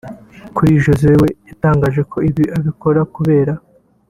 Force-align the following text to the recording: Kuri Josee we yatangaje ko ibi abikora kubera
Kuri 0.55 0.81
Josee 0.83 1.19
we 1.21 1.29
yatangaje 1.49 2.01
ko 2.11 2.17
ibi 2.29 2.43
abikora 2.57 3.01
kubera 3.15 3.53